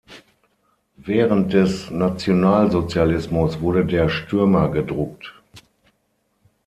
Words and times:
Während 0.97 1.53
des 1.53 1.91
Nationalsozialismus 1.91 3.61
wurde 3.61 3.85
der 3.85 4.09
"Stürmer" 4.09 4.69
gedruckt. 4.71 5.31